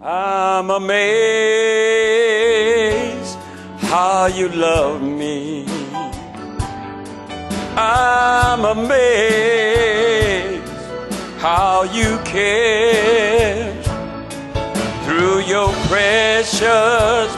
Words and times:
I'm 0.00 0.68
amazed 0.68 0.98
how 3.78 4.26
you 4.26 4.50
love 4.50 5.00
me. 5.02 5.64
I'm 7.78 8.64
amazed 8.66 10.62
how 11.38 11.84
you 11.84 12.18
care. 12.24 13.72
Through 15.04 15.40
your 15.44 15.72
precious 15.88 16.60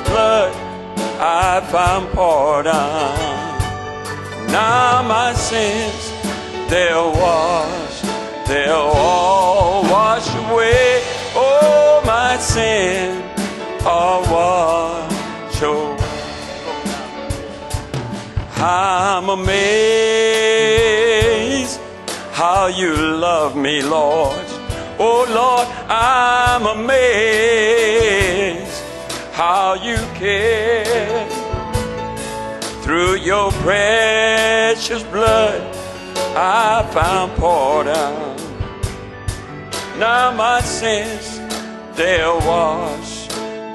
blood, 0.08 0.52
I 1.20 1.60
found 1.70 2.10
pardon. 2.12 2.72
Now 4.50 5.02
my 5.06 5.32
sins, 5.32 6.12
they're 6.68 7.04
washed, 7.04 8.04
they're 8.48 8.74
all 8.74 9.47
sin, 12.58 13.22
away. 13.84 14.68
I'm 18.60 19.28
amazed 19.28 19.78
how 22.32 22.66
you 22.66 22.92
love 22.96 23.54
me, 23.54 23.82
Lord. 23.82 24.44
Oh 24.98 25.24
Lord, 25.40 25.68
I'm 25.88 26.66
amazed 26.66 26.98
how 29.32 29.74
you 29.74 29.96
care. 30.18 31.28
Through 32.82 33.14
your 33.30 33.52
precious 33.62 35.04
blood, 35.04 35.62
I 36.34 36.82
found 36.92 37.36
pardon. 37.36 38.36
Now 40.00 40.32
my 40.32 40.60
sins, 40.62 41.38
they'll 41.98 42.38
wash, 42.38 43.26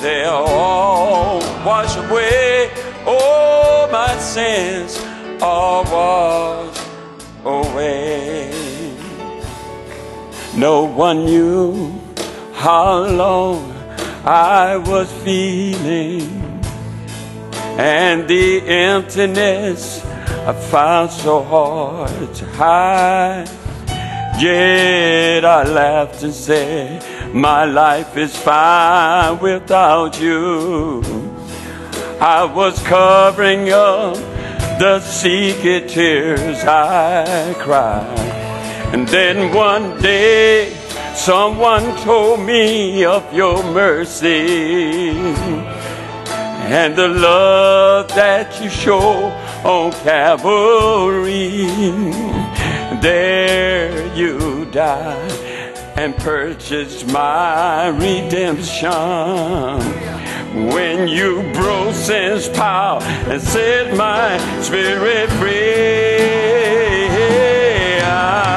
they'll 0.02 0.48
all 0.48 1.40
wash 1.66 1.96
away. 1.98 2.72
Oh, 3.06 3.90
my 3.92 4.18
sins 4.18 4.98
are 5.42 5.84
washed 5.84 6.82
away. 7.44 8.50
No 10.56 10.84
one 10.84 11.26
knew 11.26 12.00
how 12.54 13.04
long 13.06 13.72
I 14.24 14.78
was 14.78 15.12
feeling 15.24 16.44
and 17.78 18.26
the 18.28 18.62
emptiness 18.62 20.06
I 20.46 20.54
found 20.54 21.12
so 21.12 21.44
hard 21.44 22.34
to 22.36 22.46
hide. 22.52 23.63
Yet 24.40 25.46
I 25.46 25.64
laughed 25.64 26.24
and 26.24 26.34
said, 26.34 27.34
My 27.34 27.66
life 27.66 28.18
is 28.18 28.36
fine 28.36 29.40
without 29.40 30.20
you. 30.20 31.02
I 32.20 32.44
was 32.44 32.82
covering 32.84 33.70
up 33.70 34.16
the 34.80 35.00
secret 35.02 35.88
tears 35.90 36.64
I 36.64 37.54
cried. 37.60 38.20
And 38.94 39.08
then 39.08 39.54
one 39.54 40.02
day, 40.02 40.74
someone 41.16 41.96
told 41.98 42.40
me 42.40 43.06
of 43.06 43.34
your 43.34 43.64
mercy 43.64 45.10
and 46.66 46.96
the 46.96 47.08
love 47.08 48.08
that 48.10 48.62
you 48.62 48.70
show 48.70 49.32
on 49.64 49.92
Calvary. 50.04 51.68
There 53.04 54.16
you 54.16 54.64
died 54.72 55.30
and 55.98 56.16
purchased 56.16 57.06
my 57.08 57.90
redemption. 57.90 58.90
When 60.74 61.10
you 61.10 61.44
broke 61.52 61.94
sin's 61.96 62.48
power 62.48 63.02
and 63.02 63.42
set 63.42 63.98
my 63.98 64.38
spirit 64.62 65.30
free. 65.32 66.30
I'm 68.00 68.53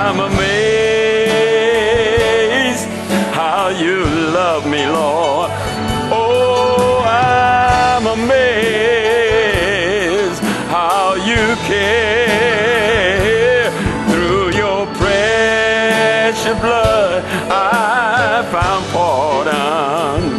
precious 16.46 16.60
blood, 16.60 17.24
I 17.50 18.42
found 18.52 18.84
pardon. 18.92 20.38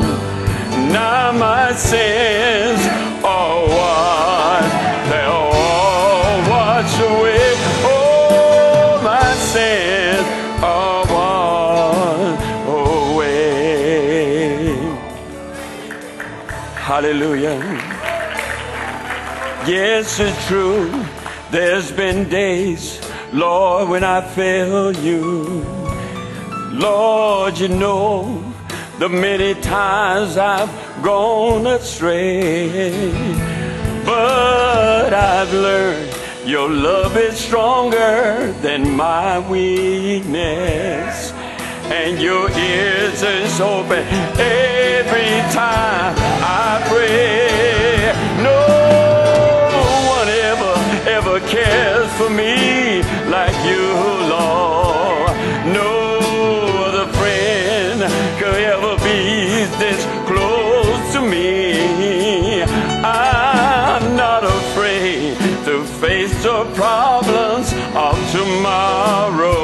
Now 0.91 1.31
my 1.31 1.73
sins 1.73 2.79
are 3.23 3.67
washed, 3.67 5.09
they'll 5.09 5.51
all 5.53 6.49
wash 6.49 6.99
away. 6.99 7.53
Oh, 7.83 9.01
my 9.03 9.33
sins 9.33 10.27
are 10.63 11.05
washed 11.13 12.41
away. 13.11 13.55
Hallelujah. 16.75 17.59
Yes, 19.67 20.19
it's 20.19 20.47
true. 20.47 20.89
There's 21.51 21.91
been 21.91 22.29
days, 22.29 23.01
Lord, 23.33 23.89
when 23.89 24.03
I 24.03 24.21
failed 24.21 24.97
you. 24.97 25.86
Lord, 26.77 27.57
you 27.57 27.69
know 27.69 28.53
the 28.99 29.09
many 29.09 29.59
times 29.61 30.37
I've 30.37 30.69
gone 31.01 31.65
astray. 31.65 33.11
But 34.05 35.11
I've 35.11 35.51
learned 35.51 36.15
your 36.45 36.69
love 36.69 37.17
is 37.17 37.39
stronger 37.39 38.53
than 38.61 38.95
my 38.95 39.39
weakness. 39.49 41.31
And 41.89 42.21
your 42.21 42.47
ears 42.51 43.23
is 43.23 43.59
open 43.59 44.05
every 44.37 45.41
time 45.51 46.13
I 46.15 46.85
pray. 46.89 47.96
This 59.79 60.05
close 60.25 61.13
to 61.13 61.21
me. 61.21 62.63
I'm 63.03 64.15
not 64.15 64.43
afraid 64.43 65.37
to 65.65 65.83
face 66.01 66.33
the 66.43 66.65
problems 66.73 67.73
of 67.95 68.17
tomorrow, 68.31 69.59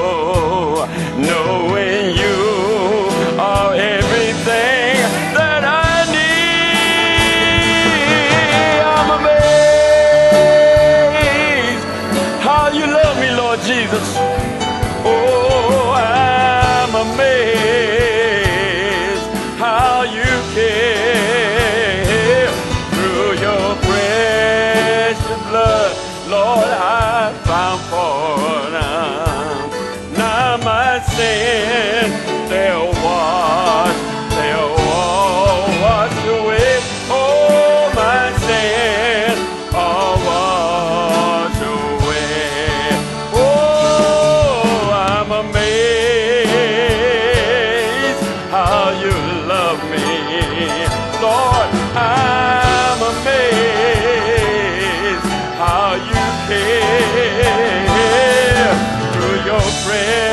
knowing 1.17 2.15
you 2.15 3.09
are 3.39 3.73
everything 3.73 5.01
that 5.33 5.63
I 5.65 6.05
need. 6.13 7.33
I'm 8.95 9.09
amazed 9.19 10.63
how 12.43 12.63
you 12.69 12.85
love 12.85 13.17
me, 13.19 13.29
Lord 13.35 13.59
Jesus. 13.61 14.07
Oh, 15.05 15.32
care 56.47 58.23
through 59.13 59.39
your 59.45 59.61
prayer. 59.85 60.32